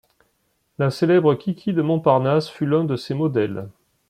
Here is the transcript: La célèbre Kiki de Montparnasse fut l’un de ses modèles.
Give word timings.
La 0.79 0.89
célèbre 0.89 1.35
Kiki 1.35 1.73
de 1.73 1.83
Montparnasse 1.83 2.49
fut 2.49 2.65
l’un 2.65 2.85
de 2.85 2.95
ses 2.95 3.13
modèles. 3.13 3.67